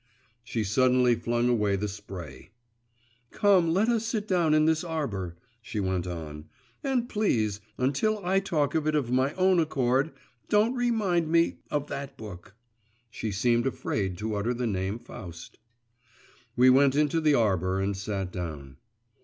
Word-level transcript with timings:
She 0.43 0.63
suddenly 0.63 1.13
flung 1.13 1.47
away 1.47 1.75
the 1.75 1.87
spray. 1.87 2.49
'Come, 3.29 3.71
let 3.71 3.87
us 3.87 4.03
sit 4.03 4.27
down 4.27 4.55
in 4.55 4.65
this 4.65 4.83
arbour,' 4.83 5.35
she 5.61 5.79
went 5.79 6.07
on; 6.07 6.45
'and 6.83 7.07
please, 7.07 7.61
until 7.77 8.17
I 8.25 8.39
talk 8.39 8.73
of 8.73 8.87
it 8.87 8.95
of 8.95 9.11
my 9.11 9.31
own 9.35 9.59
accord, 9.59 10.11
don't 10.49 10.73
remind 10.73 11.27
me 11.29 11.59
of 11.69 11.85
that 11.89 12.17
book.' 12.17 12.55
(She 13.11 13.31
seemed 13.31 13.67
afraid 13.67 14.17
to 14.17 14.33
utter 14.33 14.55
the 14.55 14.65
name 14.65 14.97
Faust.) 14.97 15.59
We 16.55 16.71
went 16.71 16.95
into 16.95 17.21
the 17.21 17.35
arbour 17.35 17.79
and 17.79 17.95
sat 17.95 18.31
down. 18.31 18.77